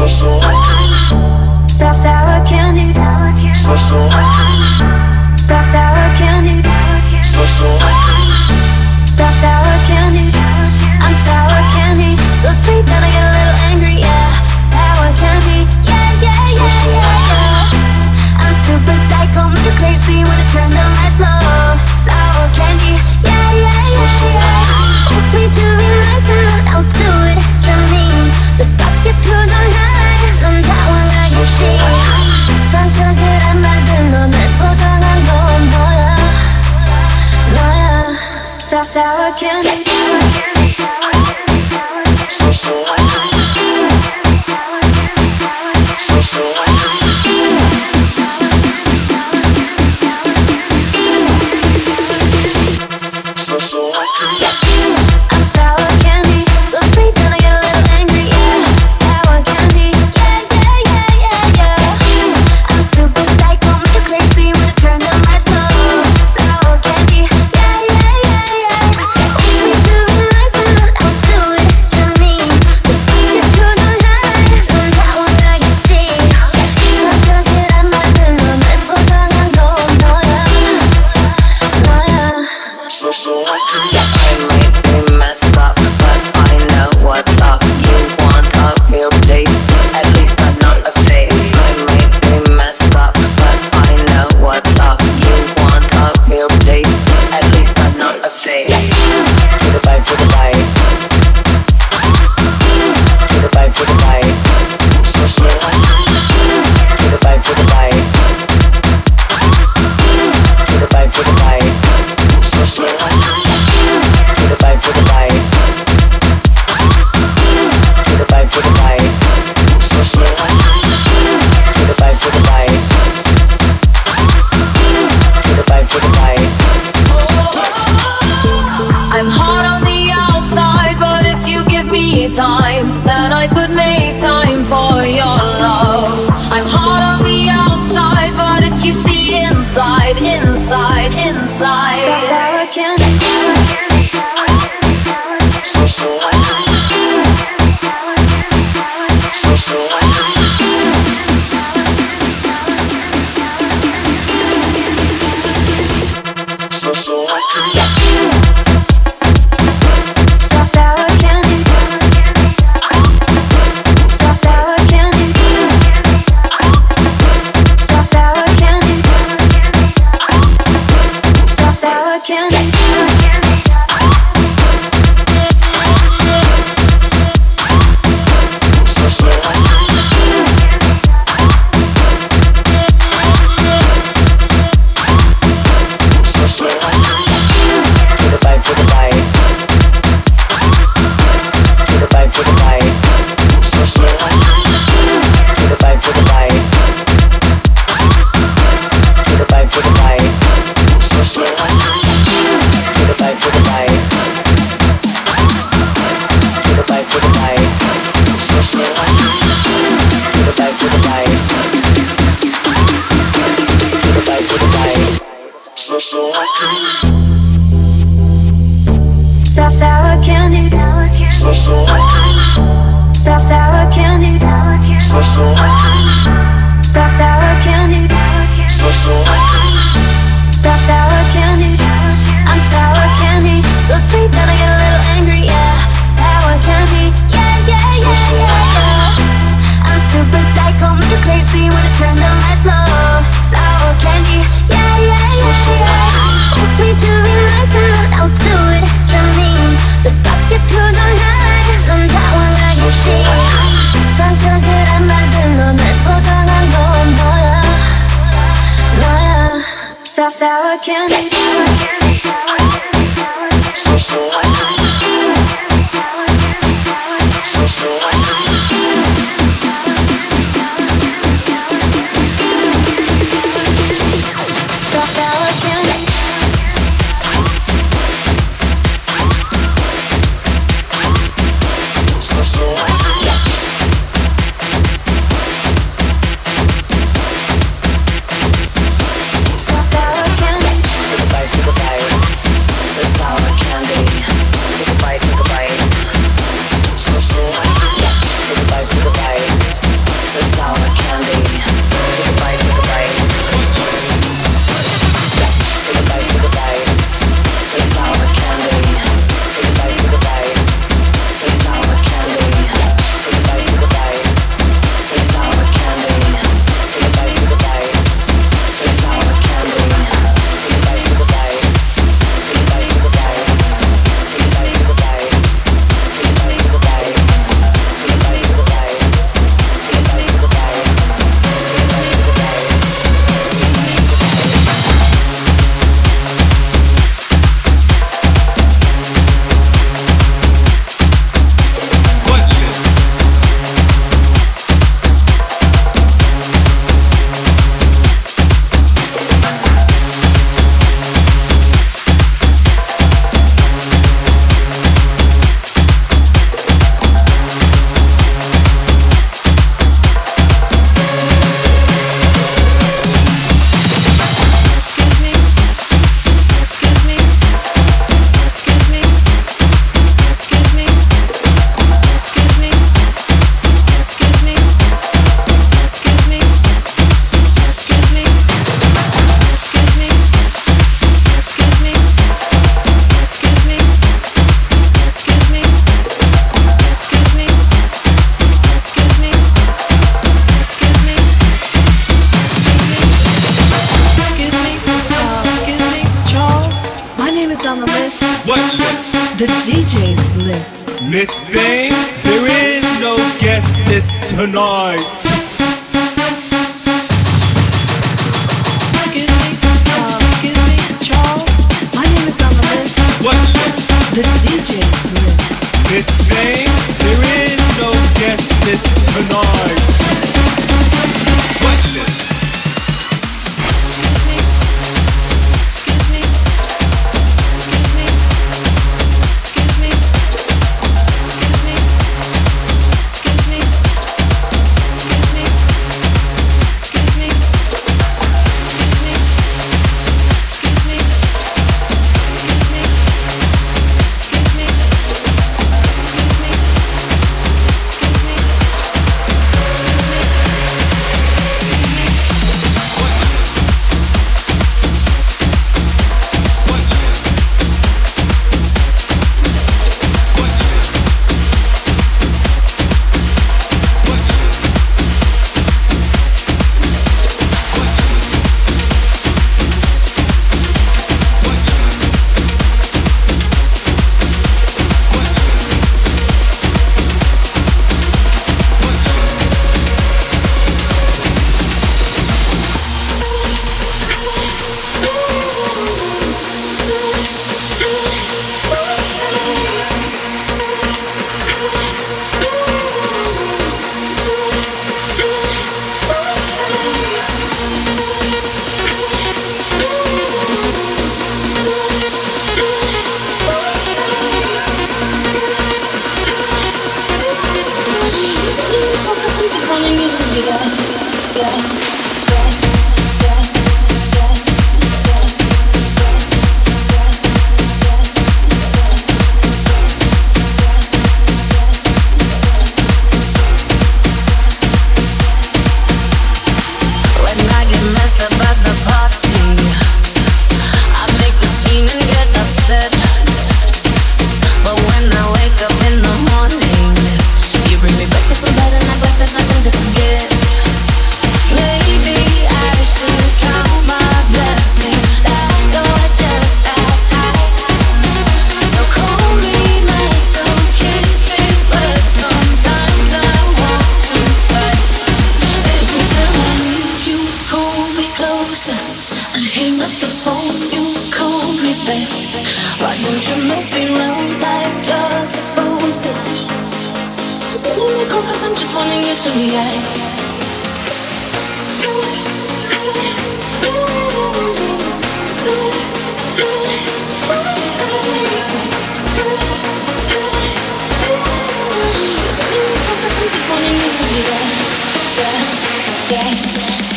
[0.00, 1.68] So sour candy.
[1.68, 2.94] So sour candy.
[3.52, 5.36] So sour candy.
[5.36, 6.62] So sour candy.
[7.22, 7.89] So sour.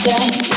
[0.06, 0.53] Yeah.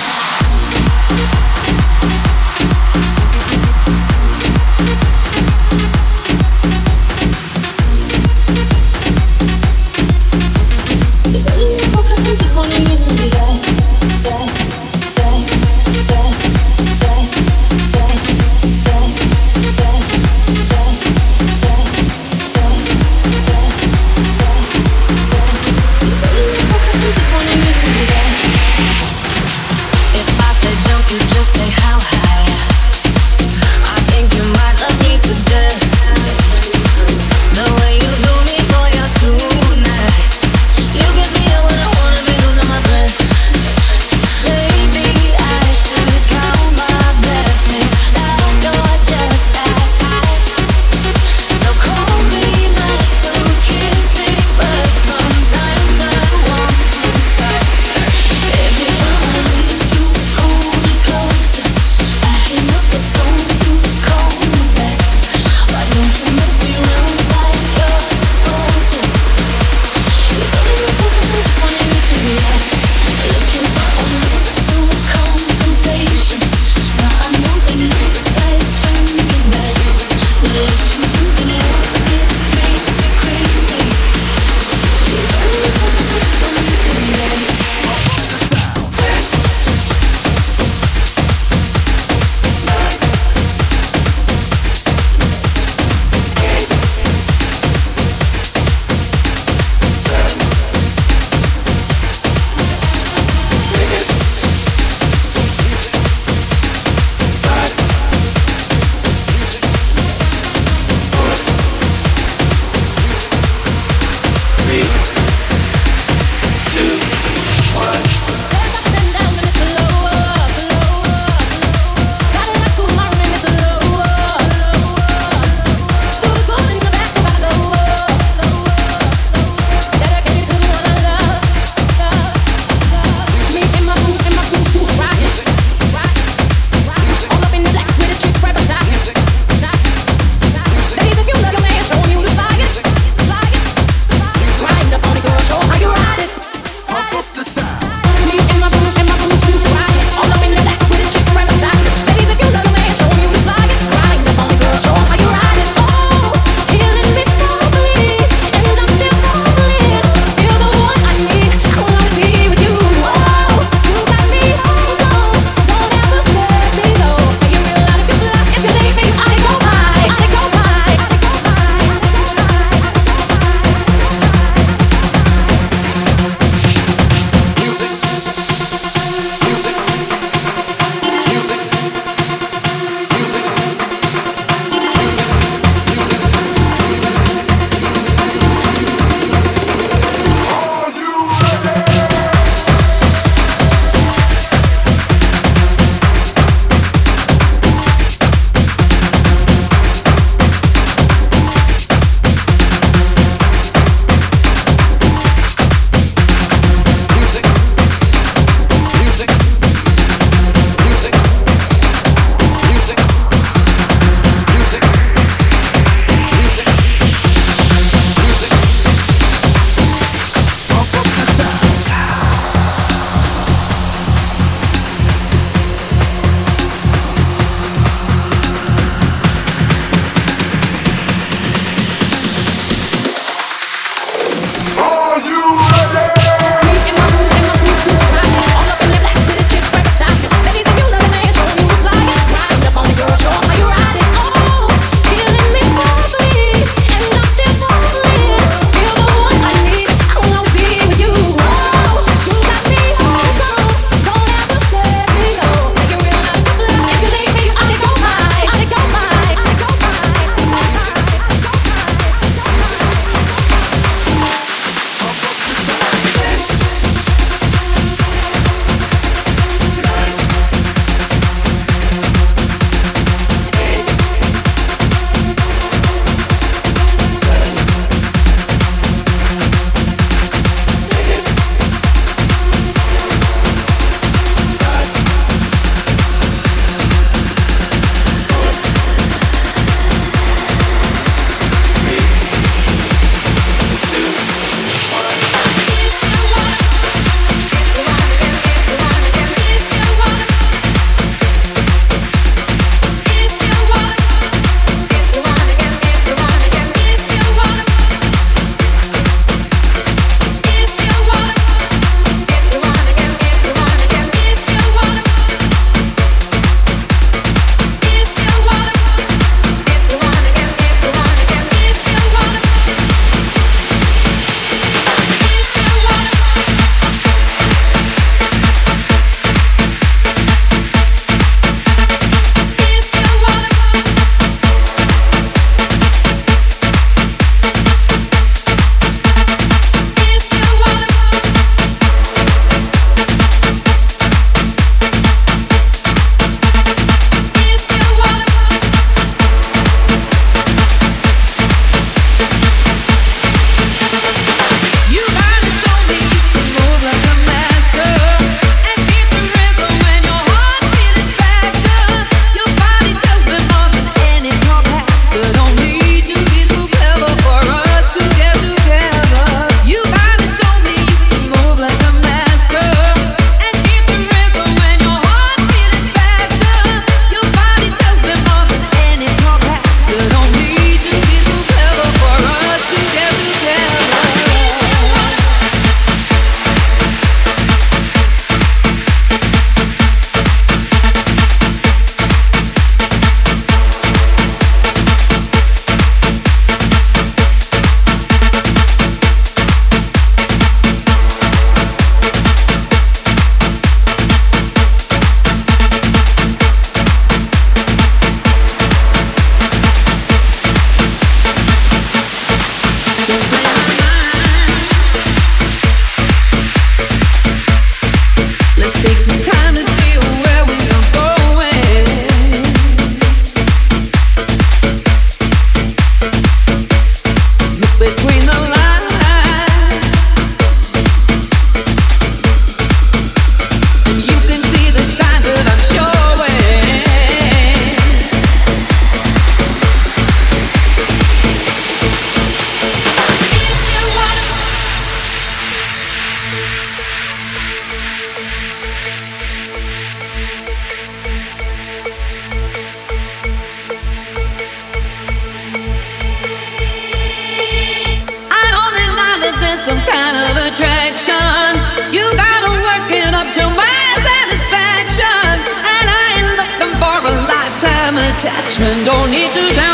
[468.16, 468.86] Attachment.
[468.86, 469.65] Don't need to